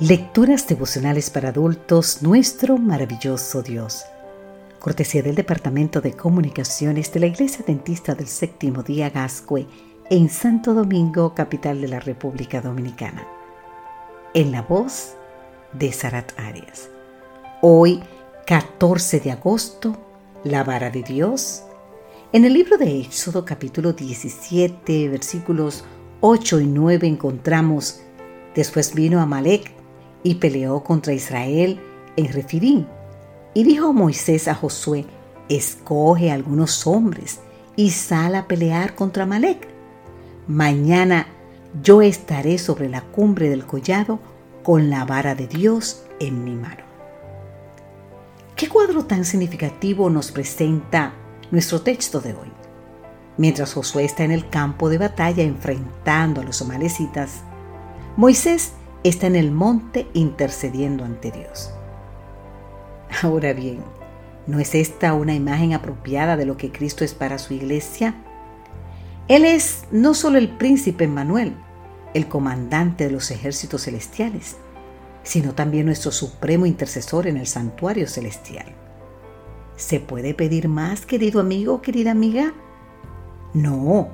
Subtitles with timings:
[0.00, 4.04] Lecturas devocionales para adultos, nuestro maravilloso Dios.
[4.80, 9.68] Cortesía del Departamento de Comunicaciones de la Iglesia Dentista del Séptimo Día Gascue
[10.10, 13.24] en Santo Domingo, capital de la República Dominicana.
[14.34, 15.14] En la voz
[15.72, 16.90] de Sarat Arias.
[17.62, 18.02] Hoy,
[18.48, 19.96] 14 de agosto,
[20.42, 21.62] la vara de Dios.
[22.32, 25.84] En el libro de Éxodo capítulo 17, versículos
[26.20, 28.00] 8 y 9 encontramos,
[28.56, 29.83] después vino Amalek
[30.24, 31.78] y peleó contra Israel
[32.16, 32.86] en Refidim.
[33.54, 35.04] Y dijo Moisés a Josué,
[35.48, 37.38] escoge algunos hombres
[37.76, 39.68] y sal a pelear contra Malek.
[40.48, 41.28] Mañana
[41.82, 44.18] yo estaré sobre la cumbre del collado
[44.64, 46.82] con la vara de Dios en mi mano.
[48.56, 51.12] ¿Qué cuadro tan significativo nos presenta
[51.50, 52.52] nuestro texto de hoy?
[53.36, 57.42] Mientras Josué está en el campo de batalla enfrentando a los amalecitas,
[58.16, 58.72] Moisés
[59.04, 61.70] está en el monte intercediendo ante Dios.
[63.22, 63.84] Ahora bien,
[64.46, 68.14] ¿no es esta una imagen apropiada de lo que Cristo es para su iglesia?
[69.28, 71.54] Él es no solo el príncipe Emmanuel,
[72.14, 74.56] el comandante de los ejércitos celestiales,
[75.22, 78.66] sino también nuestro supremo intercesor en el santuario celestial.
[79.76, 82.54] ¿Se puede pedir más, querido amigo querida amiga?
[83.52, 84.08] No,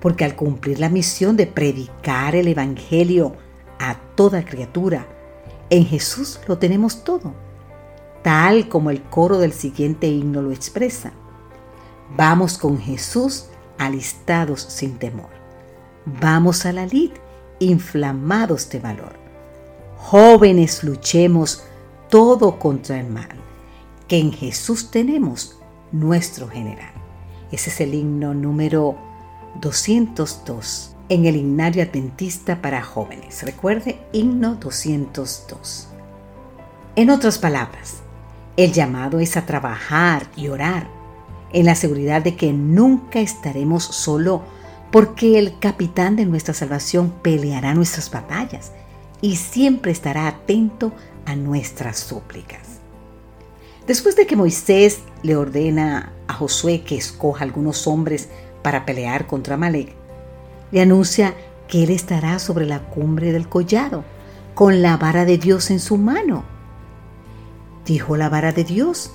[0.00, 3.36] porque al cumplir la misión de predicar el Evangelio
[3.80, 5.06] a toda criatura.
[5.70, 7.32] En Jesús lo tenemos todo,
[8.22, 11.12] tal como el coro del siguiente himno lo expresa.
[12.16, 13.46] Vamos con Jesús
[13.78, 15.30] alistados sin temor.
[16.04, 17.12] Vamos a la lid
[17.58, 19.14] inflamados de valor.
[19.96, 21.64] Jóvenes luchemos
[22.08, 23.28] todo contra el mal,
[24.08, 25.58] que en Jesús tenemos
[25.92, 26.92] nuestro general.
[27.50, 28.96] Ese es el himno número
[29.60, 33.42] 202 en el Himnario Adventista para Jóvenes.
[33.42, 35.88] Recuerde, himno 202.
[36.94, 37.96] En otras palabras,
[38.56, 40.88] el llamado es a trabajar y orar
[41.52, 44.42] en la seguridad de que nunca estaremos solo
[44.92, 48.70] porque el capitán de nuestra salvación peleará nuestras batallas
[49.20, 50.92] y siempre estará atento
[51.26, 52.60] a nuestras súplicas.
[53.84, 58.28] Después de que Moisés le ordena a Josué que escoja algunos hombres
[58.62, 59.99] para pelear contra Malek,
[60.72, 61.34] le anuncia
[61.68, 64.04] que él estará sobre la cumbre del collado,
[64.54, 66.44] con la vara de Dios en su mano.
[67.86, 69.12] Dijo la vara de Dios.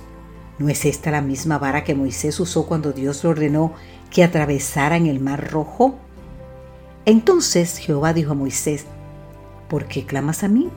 [0.58, 3.74] ¿No es esta la misma vara que Moisés usó cuando Dios le ordenó
[4.10, 5.96] que atravesaran el mar rojo?
[7.04, 8.86] Entonces Jehová dijo a Moisés,
[9.68, 10.70] ¿por qué clamas a mí?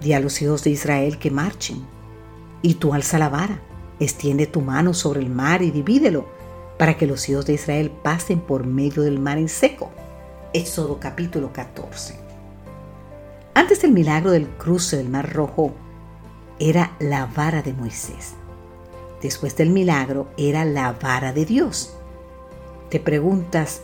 [0.00, 1.86] Di a los hijos de Israel que marchen.
[2.60, 3.60] Y tú alza la vara,
[4.00, 6.26] extiende tu mano sobre el mar y divídelo,
[6.78, 9.90] para que los hijos de Israel pasen por medio del mar en seco.
[10.56, 12.14] Éxodo capítulo 14.
[13.54, 15.74] Antes del milagro del cruce del Mar Rojo,
[16.60, 18.34] era la vara de Moisés.
[19.20, 21.96] Después del milagro, era la vara de Dios.
[22.88, 23.80] Te preguntas,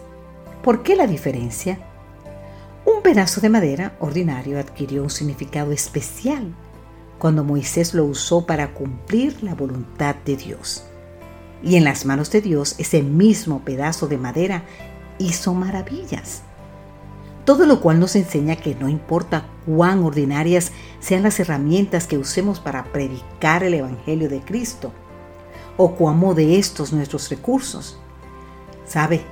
[0.62, 1.80] ¿por qué la diferencia?
[2.84, 6.54] Un pedazo de madera ordinario adquirió un significado especial
[7.18, 10.84] cuando Moisés lo usó para cumplir la voluntad de Dios.
[11.64, 14.62] Y en las manos de Dios ese mismo pedazo de madera
[15.18, 16.44] hizo maravillas.
[17.50, 22.60] Todo lo cual nos enseña que no importa cuán ordinarias sean las herramientas que usemos
[22.60, 24.92] para predicar el Evangelio de Cristo,
[25.76, 27.98] o cuán modestos nuestros recursos,
[28.86, 29.24] sabe,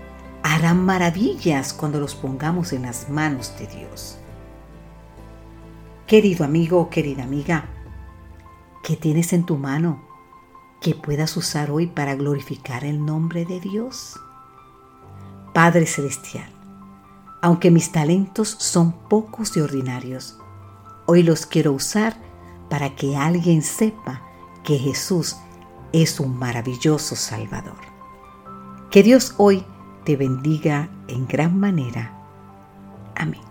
[0.43, 4.19] harán maravillas cuando los pongamos en las manos de Dios.
[6.09, 7.67] Querido amigo querida amiga,
[8.83, 10.03] ¿qué tienes en tu mano
[10.81, 14.19] que puedas usar hoy para glorificar el nombre de Dios?
[15.55, 16.58] Padre Celestial,
[17.41, 20.38] aunque mis talentos son pocos y ordinarios,
[21.06, 22.16] hoy los quiero usar
[22.69, 24.22] para que alguien sepa
[24.65, 25.37] que Jesús
[25.93, 27.78] es un maravilloso Salvador.
[28.91, 29.65] Que Dios hoy
[30.04, 32.15] te bendiga en gran manera.
[33.14, 33.48] Amén.